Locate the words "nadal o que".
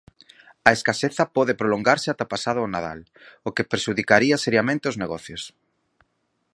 2.73-3.69